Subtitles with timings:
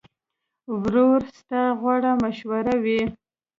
[0.81, 3.01] ورور ستا غوره مشوره وي.